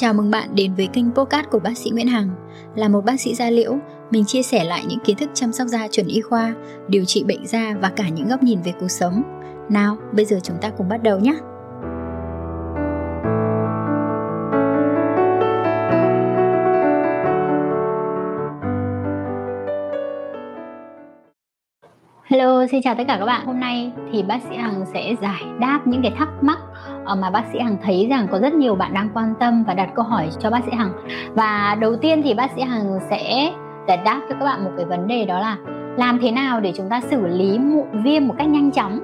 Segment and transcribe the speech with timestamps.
[0.00, 2.30] Chào mừng bạn đến với kênh podcast của bác sĩ Nguyễn Hằng.
[2.76, 3.78] Là một bác sĩ da liễu,
[4.10, 6.54] mình chia sẻ lại những kiến thức chăm sóc da chuẩn y khoa,
[6.88, 9.22] điều trị bệnh da và cả những góc nhìn về cuộc sống.
[9.68, 11.34] Nào, bây giờ chúng ta cùng bắt đầu nhé.
[22.24, 23.46] Hello, xin chào tất cả các bạn.
[23.46, 26.58] Hôm nay thì bác sĩ Hằng sẽ giải đáp những cái thắc mắc
[27.10, 29.74] Ờ, mà bác sĩ Hằng thấy rằng có rất nhiều bạn đang quan tâm và
[29.74, 30.92] đặt câu hỏi cho bác sĩ Hằng.
[31.34, 33.52] Và đầu tiên thì bác sĩ Hằng sẽ
[33.88, 35.56] giải đáp cho các bạn một cái vấn đề đó là
[35.96, 39.00] làm thế nào để chúng ta xử lý mụn viêm một cách nhanh chóng.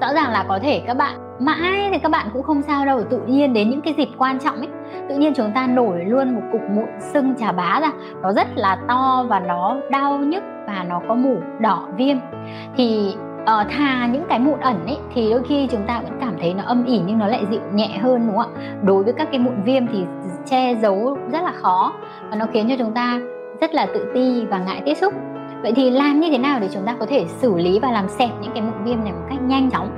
[0.00, 3.02] Rõ ràng là có thể các bạn, mãi thì các bạn cũng không sao đâu,
[3.10, 4.68] tự nhiên đến những cái dịp quan trọng ấy,
[5.08, 8.48] tự nhiên chúng ta nổi luôn một cục mụn sưng trà bá ra, nó rất
[8.56, 12.16] là to và nó đau nhức và nó có mủ đỏ viêm
[12.76, 13.14] thì
[13.48, 16.34] Ờ, uh, thà những cái mụn ẩn ấy thì đôi khi chúng ta vẫn cảm
[16.40, 18.78] thấy nó âm ỉ nhưng nó lại dịu nhẹ hơn đúng không ạ?
[18.82, 20.04] Đối với các cái mụn viêm thì
[20.50, 21.92] che giấu rất là khó
[22.30, 23.20] và nó khiến cho chúng ta
[23.60, 25.14] rất là tự ti và ngại tiếp xúc.
[25.62, 28.08] Vậy thì làm như thế nào để chúng ta có thể xử lý và làm
[28.08, 29.90] sẹp những cái mụn viêm này một cách nhanh chóng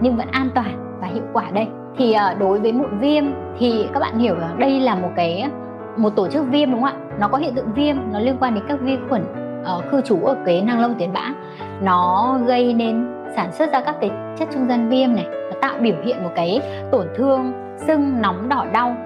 [0.00, 1.66] nhưng vẫn an toàn và hiệu quả đây?
[1.96, 3.24] Thì uh, đối với mụn viêm
[3.58, 5.50] thì các bạn hiểu rằng đây là một cái
[5.96, 7.16] một tổ chức viêm đúng không ạ?
[7.20, 9.22] Nó có hiện tượng viêm nó liên quan đến các vi khuẩn
[9.78, 11.30] uh, cư trú ở cái năng lông tuyến bã
[11.82, 15.74] nó gây nên sản xuất ra các cái chất trung gian viêm này nó tạo
[15.80, 16.60] biểu hiện một cái
[16.92, 18.96] tổn thương sưng nóng đỏ đau.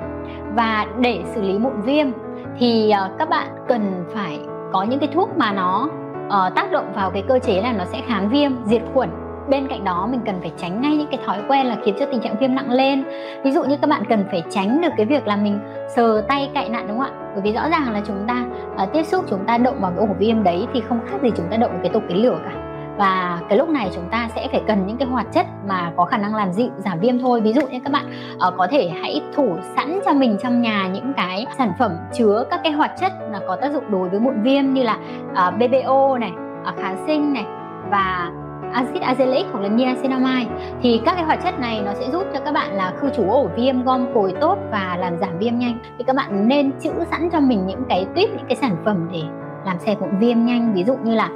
[0.54, 2.06] Và để xử lý mụn viêm
[2.58, 4.40] thì uh, các bạn cần phải
[4.72, 5.88] có những cái thuốc mà nó
[6.26, 9.08] uh, tác động vào cái cơ chế là nó sẽ kháng viêm diệt khuẩn.
[9.48, 12.06] Bên cạnh đó mình cần phải tránh ngay những cái thói quen là khiến cho
[12.06, 13.04] tình trạng viêm nặng lên.
[13.44, 15.58] Ví dụ như các bạn cần phải tránh được cái việc là mình
[15.96, 17.27] sờ tay cạy nạn đúng không ạ?
[17.38, 18.46] Bởi vì rõ ràng là chúng ta
[18.82, 21.30] uh, tiếp xúc chúng ta động vào cái ổ viêm đấy thì không khác gì
[21.36, 22.50] chúng ta động vào cái tục cái lửa cả.
[22.96, 26.04] Và cái lúc này chúng ta sẽ phải cần những cái hoạt chất mà có
[26.04, 27.40] khả năng làm dịu giảm viêm thôi.
[27.40, 30.88] Ví dụ như các bạn uh, có thể hãy thủ sẵn cho mình trong nhà
[30.88, 34.20] những cái sản phẩm chứa các cái hoạt chất là có tác dụng đối với
[34.20, 34.98] mụn viêm như là
[35.34, 36.32] ờ, uh, BBO này
[36.68, 37.44] uh, kháng sinh này
[37.90, 38.32] và
[38.72, 40.50] axit azelaic hoặc là niacinamide.
[40.82, 43.30] Thì các cái hoạt chất này nó sẽ giúp cho các bạn là khư trú
[43.30, 45.78] ổ viêm gom cồi tốt và làm giảm viêm nhanh.
[45.98, 49.08] Thì các bạn nên chữ sẵn cho mình những cái tuyết những cái sản phẩm
[49.12, 49.22] để
[49.66, 50.74] làm sạch mụn viêm nhanh.
[50.74, 51.28] Ví dụ như là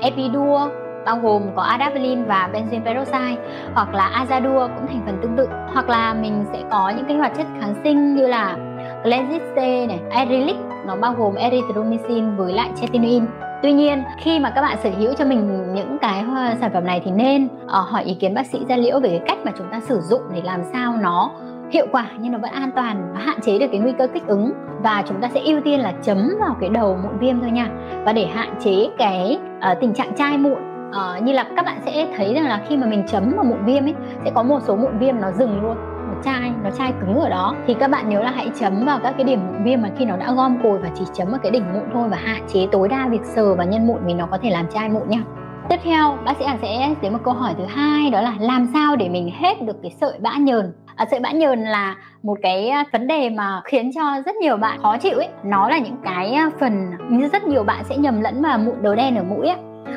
[0.00, 0.70] epidur
[1.06, 3.36] bao gồm có adapalene và benzoyl peroxide
[3.74, 5.48] hoặc là azadua cũng thành phần tương tự.
[5.72, 8.56] Hoặc là mình sẽ có những cái hoạt chất kháng sinh như là
[9.04, 10.56] Glenzyce này, Erylic
[10.86, 13.24] nó bao gồm erythromycin với lại chetinoin
[13.62, 16.84] tuy nhiên khi mà các bạn sở hữu cho mình những cái ờ, sản phẩm
[16.84, 19.52] này thì nên uh, hỏi ý kiến bác sĩ da liễu về cái cách mà
[19.58, 21.30] chúng ta sử dụng để làm sao nó
[21.70, 24.26] hiệu quả nhưng nó vẫn an toàn và hạn chế được cái nguy cơ kích
[24.26, 24.52] ứng.
[24.82, 27.68] Và chúng ta sẽ ưu tiên là chấm vào cái đầu mụn viêm thôi nha.
[28.04, 29.38] Và để hạn chế cái
[29.72, 30.58] uh, tình trạng chai mụn
[30.88, 33.64] uh, như là các bạn sẽ thấy rằng là khi mà mình chấm vào mụn
[33.64, 33.94] viêm ấy
[34.24, 35.76] sẽ có một số mụn viêm nó dừng luôn
[36.24, 37.54] chai nó chai cứng ở đó.
[37.66, 40.04] Thì các bạn nhớ là hãy chấm vào các cái điểm mụn viêm mà khi
[40.04, 42.66] nó đã gom cồi và chỉ chấm vào cái đỉnh mụn thôi và hạn chế
[42.72, 45.22] tối đa việc sờ và nhân mụn vì nó có thể làm chai mụn nha.
[45.68, 48.96] Tiếp theo bác sĩ sẽ đến một câu hỏi thứ hai đó là làm sao
[48.96, 50.72] để mình hết được cái sợi bã nhờn?
[50.96, 54.56] À, sợi bã nhờn là một cái à, vấn đề mà khiến cho rất nhiều
[54.56, 55.28] bạn khó chịu ấy.
[55.44, 58.74] Nó là những cái à, phần như rất nhiều bạn sẽ nhầm lẫn mà mụn
[58.82, 59.56] đầu đen ở mũi ấy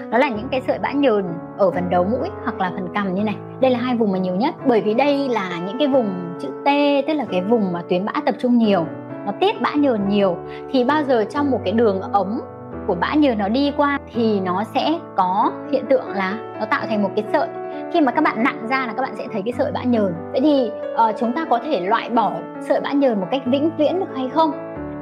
[0.09, 1.23] đó là những cái sợi bã nhờn
[1.57, 3.35] ở phần đầu mũi hoặc là phần cằm như này.
[3.59, 6.47] Đây là hai vùng mà nhiều nhất bởi vì đây là những cái vùng chữ
[6.65, 6.69] T
[7.07, 8.85] tức là cái vùng mà tuyến bã tập trung nhiều
[9.25, 10.37] nó tiết bã nhờn nhiều.
[10.71, 12.39] Thì bao giờ trong một cái đường ống
[12.87, 16.81] của bã nhờn nó đi qua thì nó sẽ có hiện tượng là nó tạo
[16.89, 17.47] thành một cái sợi.
[17.93, 20.13] Khi mà các bạn nặng ra là các bạn sẽ thấy cái sợi bã nhờn.
[20.31, 23.69] Vậy thì uh, chúng ta có thể loại bỏ sợi bã nhờn một cách vĩnh
[23.77, 24.51] viễn được hay không?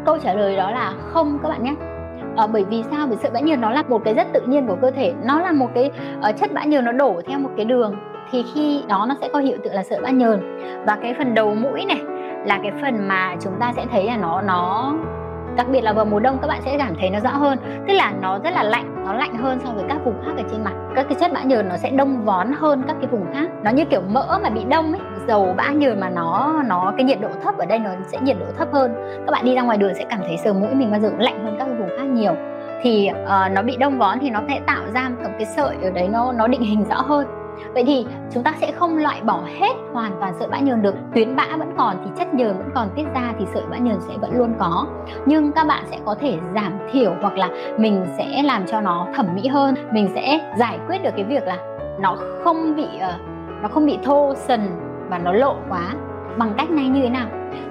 [0.05, 1.73] Câu trả lời đó là không các bạn nhé
[2.37, 3.07] à, bởi vì sao?
[3.07, 5.13] Vì sợi bã nhờn nó là một cái rất tự nhiên của cơ thể.
[5.23, 5.91] Nó là một cái
[6.29, 7.95] uh, chất bã nhờn nó đổ theo một cái đường.
[8.31, 10.39] Thì khi đó nó sẽ có hiện tượng là sợi bã nhờn.
[10.85, 12.01] Và cái phần đầu mũi này
[12.45, 14.93] là cái phần mà chúng ta sẽ thấy là nó nó
[15.55, 17.57] đặc biệt là vào mùa đông các bạn sẽ cảm thấy nó rõ hơn.
[17.87, 20.43] Tức là nó rất là lạnh nó lạnh hơn so với các vùng khác ở
[20.51, 20.73] trên mặt.
[20.95, 23.49] Các cái chất bã nhờn nó sẽ đông vón hơn các cái vùng khác.
[23.63, 27.03] Nó như kiểu mỡ mà bị đông ấy dầu bã nhờn mà nó nó cái
[27.03, 28.93] nhiệt độ thấp ở đây nó sẽ nhiệt độ thấp hơn.
[29.25, 31.19] Các bạn đi ra ngoài đường sẽ cảm thấy sờ mũi mình bao giờ cũng
[31.19, 31.67] lạnh hơn các
[32.13, 32.33] nhiều
[32.81, 35.89] thì uh, nó bị đông vón thì nó sẽ tạo ra một cái sợi ở
[35.89, 37.27] đấy nó nó định hình rõ hơn.
[37.73, 40.95] Vậy thì chúng ta sẽ không loại bỏ hết hoàn toàn sợi bã nhờn được.
[41.15, 43.95] Tuyến bã vẫn còn thì chất nhờn vẫn còn tiết ra thì sợi bã nhờn
[43.99, 44.85] sẽ vẫn luôn có.
[45.25, 49.07] Nhưng các bạn sẽ có thể giảm thiểu hoặc là mình sẽ làm cho nó
[49.15, 49.75] thẩm mỹ hơn.
[49.91, 51.57] Mình sẽ giải quyết được cái việc là
[51.99, 54.61] nó không bị uh, nó không bị thô sần
[55.09, 55.93] và nó lộ quá
[56.37, 57.27] bằng cách này như thế nào?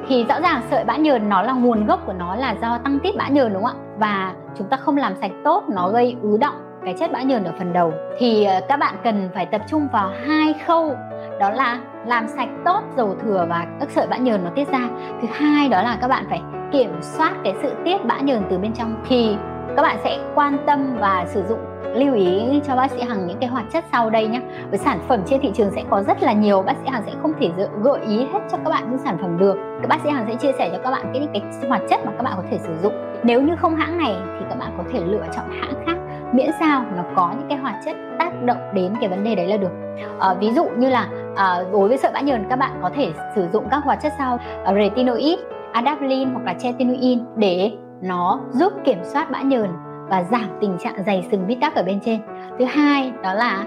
[0.08, 2.98] Thì rõ ràng sợi bã nhờn nó là nguồn gốc của nó là do tăng
[2.98, 3.84] tiết bã nhờn, đúng không ạ?
[3.98, 6.54] Và chúng ta không làm sạch tốt, nó gây ứ động
[6.84, 7.92] cái chất bã nhờn ở phần đầu.
[8.18, 10.96] Thì ờ, các bạn cần phải tập trung vào hai khâu.
[11.40, 14.88] Đó là làm sạch tốt dầu thừa và các sợi bã nhờn nó tiết ra.
[15.22, 16.40] Thứ hai đó là các bạn phải
[16.72, 18.94] kiểm soát cái sự tiết bã nhờn từ bên trong.
[19.08, 19.36] Thì
[19.76, 21.58] các bạn sẽ quan tâm và sử dụng
[21.94, 24.40] lưu ý cho bác sĩ Hằng những cái hoạt chất sau đây nhé
[24.70, 27.12] với sản phẩm trên thị trường sẽ có rất là nhiều bác sĩ Hằng sẽ
[27.22, 27.50] không thể
[27.82, 29.56] gợi ý hết cho các bạn những sản phẩm được.
[29.80, 32.00] Các bác sĩ Hằng sẽ chia sẻ cho các bạn cái những cái hoạt chất
[32.06, 32.92] mà các bạn có thể sử dụng.
[33.22, 35.96] Nếu như không hãng này thì các bạn có thể lựa chọn hãng khác
[36.32, 39.46] miễn sao nó có những cái hoạt chất tác động đến cái vấn đề đấy
[39.46, 39.70] là được.
[40.18, 43.12] À, ví dụ như là à, đối với sợi bã nhờn các bạn có thể
[43.34, 45.38] sử dụng các hoạt chất sau ờ, retinoid
[45.72, 49.70] adapalene hoặc là tretinoin để nó giúp kiểm soát bã nhờn
[50.12, 52.20] và giảm tình trạng dày sừng bít tắc ở bên trên.
[52.58, 53.64] Thứ hai đó là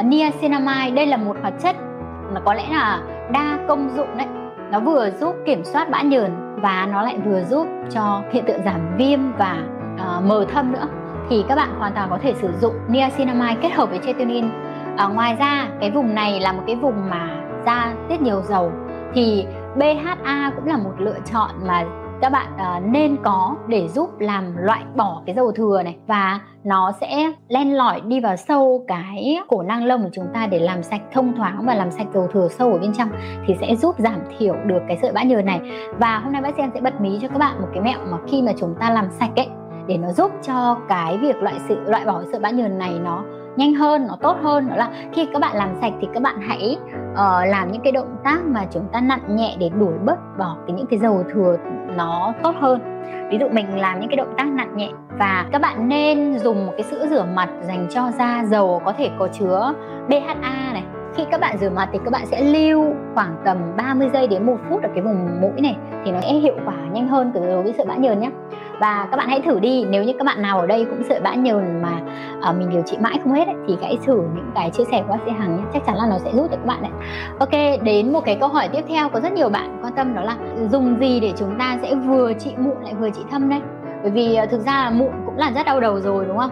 [0.00, 1.76] uh, niacinamide đây là một hoạt chất
[2.32, 3.00] mà có lẽ là
[3.32, 4.26] đa công dụng đấy.
[4.70, 8.62] Nó vừa giúp kiểm soát bã nhờn và nó lại vừa giúp cho hiện tượng
[8.64, 9.56] giảm viêm và
[9.94, 10.86] uh, mờ thâm nữa.
[11.30, 14.50] Thì các bạn hoàn toàn có thể sử dụng niacinamide kết hợp với tretinoin
[14.96, 17.28] à, ngoài ra cái vùng này là một cái vùng mà
[17.66, 18.72] da tiết nhiều dầu.
[19.14, 19.46] Thì
[19.76, 21.84] BHA cũng là một lựa chọn mà
[22.20, 26.40] các bạn uh, nên có để giúp làm loại bỏ cái dầu thừa này và
[26.64, 30.58] nó sẽ len lỏi đi vào sâu cái cổ năng lông của chúng ta để
[30.58, 33.08] làm sạch thông thoáng và làm sạch dầu thừa sâu ở bên trong
[33.46, 35.60] thì sẽ giúp giảm thiểu được cái sợi bã nhờn này.
[35.98, 38.18] Và hôm nay bác sĩ sẽ bật mí cho các bạn một cái mẹo mà
[38.28, 39.48] khi mà chúng ta làm sạch ấy
[39.86, 43.24] để nó giúp cho cái việc loại sự loại bỏ sợi bã nhờn này nó
[43.56, 46.40] nhanh hơn nó tốt hơn đó là khi các bạn làm sạch thì các bạn
[46.40, 46.76] hãy
[47.12, 50.56] uh, làm những cái động tác mà chúng ta nặn nhẹ để đuổi bớt bỏ
[50.66, 51.56] cái những cái dầu thừa
[51.96, 53.02] nó tốt hơn.
[53.30, 54.88] Ví dụ mình làm những cái động tác nặn nhẹ
[55.18, 58.92] và các bạn nên dùng một cái sữa rửa mặt dành cho da dầu có
[58.92, 59.74] thể có chứa
[60.08, 60.84] BHA này.
[61.14, 64.46] Khi các bạn rửa mặt thì các bạn sẽ lưu khoảng tầm 30 giây đến
[64.46, 67.46] 1 phút ở cái vùng mũi này thì nó sẽ hiệu quả nhanh hơn từ
[67.46, 68.30] đối với sợi bã nhờn nhé
[68.80, 71.20] và các bạn hãy thử đi nếu như các bạn nào ở đây cũng sợi
[71.20, 72.00] bã nhờn mà
[72.50, 75.02] uh, mình điều trị mãi không hết ấy, thì hãy thử những cái chia sẻ
[75.02, 75.62] của bác sĩ Hằng nhé.
[75.72, 76.90] Chắc chắn là nó sẽ giúp được các bạn đấy.
[77.38, 80.22] Ok đến một cái câu hỏi tiếp theo có rất nhiều bạn quan tâm đó
[80.22, 80.36] là
[80.70, 83.60] dùng gì để chúng ta sẽ vừa trị mụn lại vừa trị thâm đây?
[84.02, 86.50] Bởi vì uh, thực ra là mụn cũng là rất đau đầu rồi đúng không?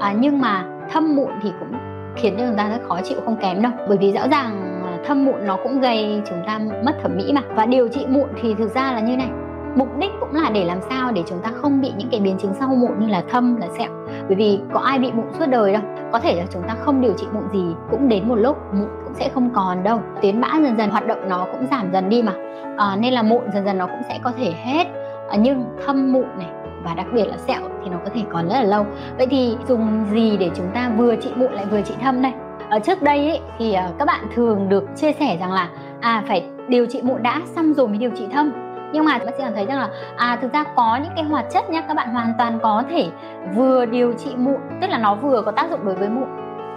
[0.00, 1.72] À, nhưng mà thâm mụn thì cũng
[2.16, 3.72] khiến cho chúng ta rất khó chịu không kém đâu.
[3.88, 7.40] Bởi vì rõ ràng thâm mụn nó cũng gây chúng ta mất thẩm mỹ mà.
[7.56, 9.28] Và điều trị mụn thì thực ra là như này
[9.74, 12.38] mục đích cũng là để làm sao để chúng ta không bị những cái biến
[12.38, 13.88] chứng sau mụn như là thâm là sẹo.
[14.28, 15.82] Bởi vì có ai bị mụn suốt đời đâu.
[16.12, 18.88] Có thể là chúng ta không điều trị mụn gì cũng đến một lúc mụn
[19.04, 20.00] cũng sẽ không còn đâu.
[20.22, 22.32] Tuyến bã dần dần hoạt động nó cũng giảm dần đi mà.
[22.76, 24.86] À, nên là mụn dần dần nó cũng sẽ có thể hết.
[25.30, 26.48] À, nhưng thâm mụn này
[26.84, 28.86] và đặc biệt là sẹo thì nó có thể còn rất là lâu.
[29.18, 32.32] Vậy thì dùng gì để chúng ta vừa trị mụn lại vừa trị thâm đây?
[32.70, 35.68] Ở trước đây ấy, thì các bạn thường được chia sẻ rằng là
[36.00, 38.52] à phải điều trị mụn đã xong rồi mới điều trị thâm
[38.94, 41.44] nhưng mà bác sĩ cảm thấy rằng là à thực ra có những cái hoạt
[41.50, 43.06] chất nhá, các bạn hoàn toàn có thể
[43.54, 46.28] vừa điều trị mụn, tức là nó vừa có tác dụng đối với mụn,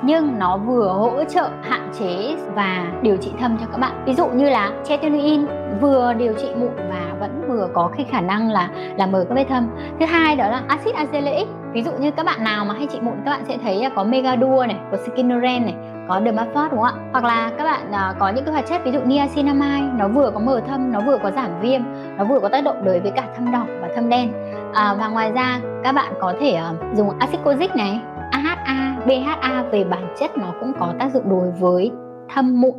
[0.04, 4.04] nhưng nó vừa hỗ trợ hạn chế và điều trị thâm cho các bạn.
[4.06, 5.46] Ví dụ như là tretinoin
[5.82, 9.36] vừa điều trị mụn và vẫn vừa có cái khả năng là là mở các
[9.36, 9.70] vết thâm.
[10.00, 11.46] Thứ hai đó là axit azelaic.
[11.72, 14.04] Ví dụ như các bạn nào mà hay trị mụn, các bạn sẽ thấy có
[14.04, 15.76] megadua này, có skinoren này
[16.08, 16.94] có dermafort đúng không ạ?
[17.12, 20.32] Hoặc là các bạn uh, có những cái hoạt chất ví dụ niacinamide nó vừa
[20.34, 21.82] có mờ thâm nó vừa có giảm viêm
[22.18, 24.32] nó vừa có tác động đối với cả thâm đỏ và thâm đen.
[24.74, 28.00] À, và ngoài ra các bạn có thể uh, dùng axit kojic này
[28.32, 31.92] AHA, BHA về bản chất nó cũng có tác dụng đối với
[32.34, 32.76] thâm mụn.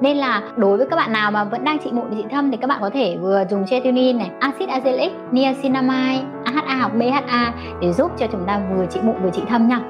[0.00, 2.56] Nên là đối với các bạn nào mà vẫn đang trị mụn trị thâm thì
[2.56, 7.92] các bạn có thể vừa dùng tretinoin này, axit azelaic, niacinamide, AHA hoặc BHA để
[7.92, 9.80] giúp cho chúng ta vừa trị mụn vừa trị thâm nha.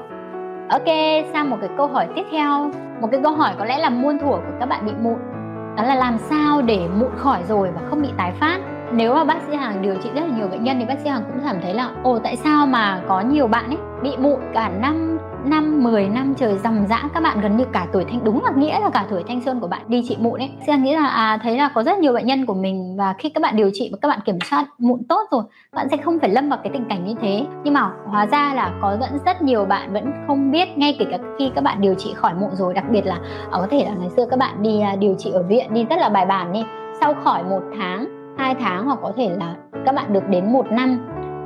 [0.73, 0.87] Ok,
[1.33, 4.19] sang một cái câu hỏi tiếp theo, một cái câu hỏi có lẽ là muôn
[4.19, 5.19] thuở của các bạn bị mụn.
[5.77, 8.59] Đó là làm sao để mụn khỏi rồi và không bị tái phát?
[8.95, 11.09] Nếu mà bác sĩ Hằng điều trị rất là nhiều bệnh nhân thì bác sĩ
[11.09, 14.41] Hằng cũng cảm thấy là, ồ, tại sao mà có nhiều bạn ấy bị mụn
[14.55, 18.25] cả năm năm 10 năm trời dòng dã các bạn gần như cả tuổi thanh,
[18.25, 20.51] đúng là nghĩa là cả tuổi thanh xuân của bạn đi trị mụn ấy.
[20.67, 23.29] Sẽ nghĩ là à thấy là có rất nhiều bệnh nhân của mình và khi
[23.29, 26.19] các bạn điều trị và các bạn kiểm soát mụn tốt rồi, bạn sẽ không
[26.19, 27.47] phải lâm vào cái tình cảnh như thế.
[27.65, 31.07] Nhưng mà hóa ra là có vẫn rất nhiều bạn vẫn không biết, ngay kể
[31.11, 33.15] cả khi các bạn điều trị khỏi mụn rồi, đặc biệt là
[33.51, 35.85] à, có thể là ngày xưa các bạn đi à, điều trị ở viện đi
[35.85, 36.65] rất là bài bản đi,
[37.01, 39.55] sau khỏi một tháng 2 tháng hoặc có thể là
[39.87, 40.99] các bạn được đến một năm,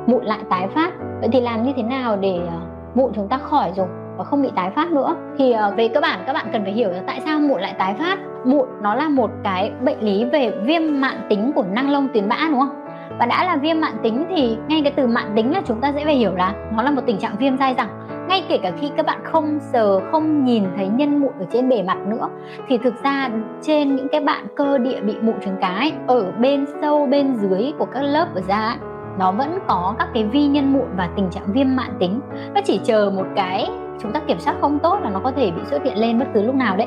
[0.07, 0.93] mụn lại tái phát.
[1.21, 2.61] Vậy thì làm như thế nào để ờ,
[2.95, 5.17] mụn chúng ta khỏi rồi và không bị tái phát nữa?
[5.39, 7.75] Thì ờ, về cơ bản, các bạn cần phải hiểu là tại sao mụn lại
[7.79, 8.19] tái phát.
[8.45, 12.29] Mụn nó là một cái bệnh lý về viêm mạn tính của năng lông tuyến
[12.29, 12.87] bã, đúng không?
[13.19, 15.89] Và đã là viêm mạn tính thì ngay cái từ mạn tính là chúng ta
[15.89, 17.89] dễ phải hiểu là nó là một tình trạng viêm dai dẳng
[18.29, 21.69] ngay kể cả khi các bạn không sờ không nhìn thấy nhân mụn ở trên
[21.69, 22.29] bề mặt nữa
[22.69, 23.31] thì thực ra
[23.63, 27.37] trên những cái bạn cơ địa bị mụn trứng cá ấy, ở bên sâu bên
[27.37, 28.77] dưới của các lớp ở da ấy,
[29.19, 32.21] nó vẫn có các cái vi nhân mụn và tình trạng viêm mạn tính.
[32.55, 33.69] Nó chỉ chờ một cái
[33.99, 36.27] chúng ta kiểm soát không tốt là nó có thể bị xuất hiện lên bất
[36.35, 36.87] cứ lúc nào đấy.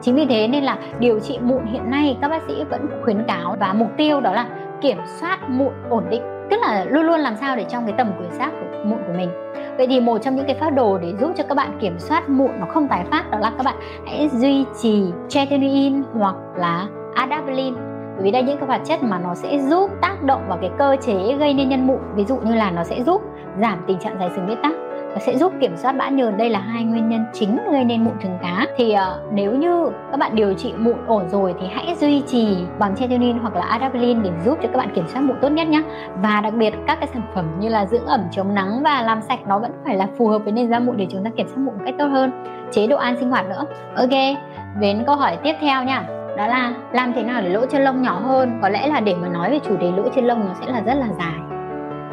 [0.00, 3.24] Chính vì thế nên là điều trị mụn hiện nay các bác sĩ vẫn khuyến
[3.28, 4.46] cáo và mục tiêu đó là
[4.80, 8.12] kiểm soát mụn ổn định tức là luôn luôn làm sao để trong cái tầm
[8.18, 9.30] kiểm soát của mụn của mình
[9.76, 12.28] vậy thì một trong những cái phác đồ để giúp cho các bạn kiểm soát
[12.28, 16.86] mụn nó không tái phát đó là các bạn hãy duy trì tretinoin hoặc là
[17.14, 17.76] adapalene
[18.16, 20.70] bởi vì đây những cái hoạt chất mà nó sẽ giúp tác động vào cái
[20.78, 21.98] cơ chế gây nên nhân mụn.
[22.14, 23.22] Ví dụ như là nó sẽ giúp
[23.60, 24.72] giảm tình trạng dài sừng bít tắc
[25.16, 26.36] và sẽ giúp kiểm soát bã nhờn.
[26.36, 28.66] Đây là hai nguyên nhân chính gây nên mụn trứng cá.
[28.76, 32.56] Thì uh, nếu như các bạn điều trị mụn ổn rồi thì hãy duy trì
[32.78, 35.68] bằng chetinoin hoặc là adapalene để giúp cho các bạn kiểm soát mụn tốt nhất
[35.68, 35.82] nhé
[36.22, 39.22] và đặc biệt các cái sản phẩm như là dưỡng ẩm chống nắng và làm
[39.22, 41.48] sạch nó vẫn phải là phù hợp với nền da mụn để chúng ta kiểm
[41.48, 42.44] soát mụn một cách tốt hơn.
[42.70, 43.64] Chế độ ăn sinh hoạt nữa.
[43.96, 44.36] Ok
[44.80, 46.02] đến câu hỏi tiếp theo nha.
[46.36, 48.58] Đó là làm thế nào để lỗ chân lông nhỏ hơn?
[48.62, 50.80] Có lẽ là để mà nói về chủ đề lỗ chân lông nó sẽ là
[50.80, 51.56] rất là dài.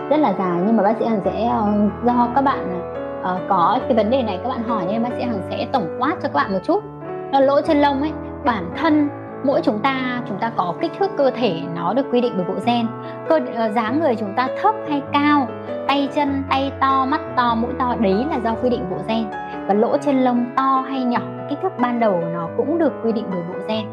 [0.10, 2.83] Rất là dài nhưng mà bác sĩ hằng sẽ uh, do các bạn
[3.24, 5.88] uh, có cái vấn đề này các bạn hỏi nên bác sĩ hằng sẽ tổng
[6.00, 6.84] quát cho các bạn một chút.
[7.32, 8.12] Là lỗ chân lông ấy
[8.46, 9.10] bản thân
[9.44, 12.46] mỗi chúng ta chúng ta có kích thước cơ thể nó được quy định bởi
[12.46, 12.88] bộ gen.
[13.30, 15.48] Cơ uh, dáng người chúng ta thấp hay cao
[15.88, 19.25] tay chân tay to mắt to mũi to đấy là do quy định bộ gen.
[19.68, 23.12] Và lỗ chân lông to hay nhỏ kích thước ban đầu nó cũng được quy
[23.12, 23.86] định bởi bộ gen.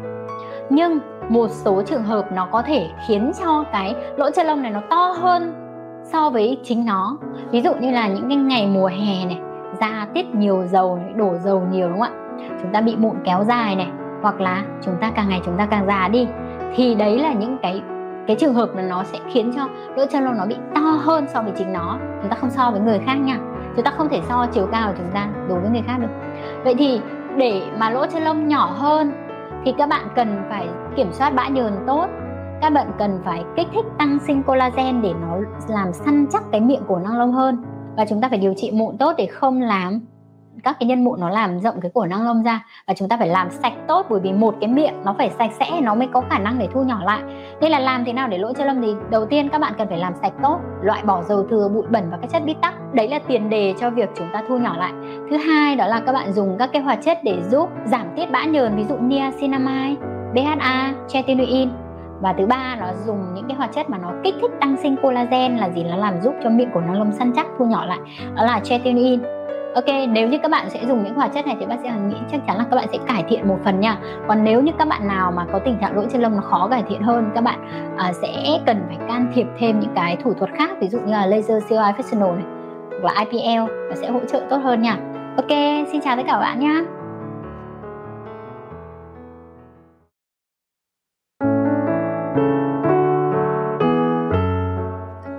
[0.69, 4.71] Nhưng một số trường hợp nó có thể khiến cho cái lỗ chân lông này
[4.71, 5.53] nó to hơn
[6.03, 7.17] so với chính nó.
[7.51, 9.39] Ví dụ như là những cái ngày mùa hè này,
[9.79, 12.47] da tiết nhiều dầu đổ dầu nhiều, đúng không ạ?
[12.61, 13.87] Chúng ta bị mụn kéo dài này,
[14.21, 16.27] hoặc là chúng ta càng ngày chúng ta càng già đi,
[16.75, 17.81] thì đấy là những cái
[18.27, 21.25] cái trường hợp là nó sẽ khiến cho lỗ chân lông nó bị to hơn
[21.27, 21.97] so với chính nó.
[22.21, 23.37] Chúng ta không so với người khác nha.
[23.75, 26.07] Chúng ta không thể so chiều cao của chúng ta đối với người khác được.
[26.63, 27.01] Vậy thì
[27.37, 29.11] để mà lỗ chân lông nhỏ hơn,
[29.65, 32.07] thì các bạn cần phải kiểm soát bã nhờn tốt
[32.61, 35.37] các bạn cần phải kích thích tăng sinh collagen để nó
[35.67, 37.63] làm săn chắc cái miệng cổ năng lông hơn.
[37.97, 39.99] Và chúng ta phải điều trị mụn tốt để không làm
[40.63, 42.65] các cái nhân mụn nó làm rộng cái cổ năng lông ra.
[42.87, 45.51] Và chúng ta phải làm sạch tốt bởi vì một cái miệng nó phải sạch
[45.59, 47.21] sẽ nó mới có khả năng để thu nhỏ lại.
[47.61, 49.87] Nên là làm thế nào để lỗ chân lông thì đầu tiên các bạn cần
[49.87, 52.93] phải làm sạch tốt loại bỏ dầu thừa bụi bẩn và các chất bít tắc.
[52.93, 54.93] Đấy là tiền đề cho việc chúng ta thu nhỏ lại.
[55.29, 58.31] Thứ hai đó là các bạn dùng các cái hoạt chất để giúp giảm tiết
[58.31, 59.95] bã nhờn ví dụ niacinamide
[60.33, 61.69] BHA, tretinoin
[62.21, 64.95] và thứ ba nó dùng những cái hoạt chất mà nó kích thích tăng sinh
[65.01, 67.85] collagen là gì nó làm giúp cho miệng của nó lông săn chắc thu nhỏ
[67.85, 67.99] lại
[68.35, 69.21] đó là tretinoin
[69.75, 72.09] Ok, nếu như các bạn sẽ dùng những hoạt chất này thì bác sĩ Hằng
[72.09, 73.97] nghĩ chắc chắn là các bạn sẽ cải thiện một phần nha.
[74.27, 76.67] Còn nếu như các bạn nào mà có tình trạng lỗ chân lông nó khó
[76.71, 77.59] cải thiện hơn, các bạn
[77.95, 81.11] uh, sẽ cần phải can thiệp thêm những cái thủ thuật khác, ví dụ như
[81.11, 82.45] là laser COI fractional này,
[83.01, 84.97] hoặc là IPL và sẽ hỗ trợ tốt hơn nha.
[85.37, 85.49] Ok,
[85.91, 87.00] xin chào tất cả các bạn nhé.